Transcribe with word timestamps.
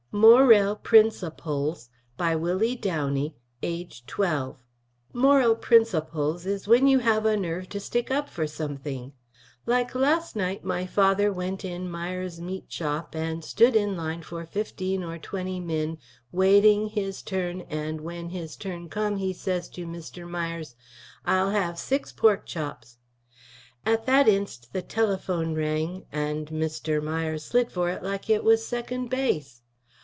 MOREL 0.13 0.75
PRINSAPLES 0.83 1.87
BY 2.17 2.35
WILLIE 2.35 2.75
DOWNEY 2.75 3.33
AGE 3.63 4.05
12 4.07 4.61
Morel 5.13 5.55
Prinsaples 5.55 6.45
is 6.45 6.67
when 6.67 6.85
you 6.87 6.99
have 6.99 7.25
a 7.25 7.37
nerve 7.37 7.69
to 7.69 7.79
stick 7.79 8.11
up 8.11 8.27
for 8.29 8.45
some 8.45 8.75
thing. 8.75 9.13
Like 9.65 9.95
last 9.95 10.35
night 10.35 10.65
my 10.65 10.85
Father 10.85 11.31
went 11.31 11.63
in 11.63 11.89
Mires 11.89 12.41
meet 12.41 12.69
shop 12.69 13.15
& 13.31 13.39
stood 13.43 13.73
in 13.73 13.95
line 13.95 14.21
15 14.21 15.01
or 15.01 15.17
twenty 15.17 15.61
min. 15.61 15.97
wateing 16.33 16.91
his 16.91 17.21
tirn 17.21 17.59
& 17.59 17.69
when 18.03 18.31
his 18.31 18.57
tirn 18.57 18.89
come 18.89 19.15
he 19.15 19.31
says 19.31 19.69
to 19.69 19.85
mr. 19.87 20.29
Mires 20.29 20.75
Ile 21.25 21.51
have 21.51 21.79
6 21.79 22.11
porc 22.11 22.45
chops. 22.45 22.97
at 23.85 24.05
that 24.07 24.27
inst. 24.27 24.73
the 24.73 24.81
telaphone 24.81 25.55
wrang 25.55 26.03
& 26.09 26.13
mr. 26.13 27.01
Mires 27.01 27.49
slidd 27.49 27.71
for 27.71 27.89
it 27.89 28.03
like 28.03 28.29
it 28.29 28.43
was 28.43 28.59
2nd 28.59 29.09
base. 29.09 29.59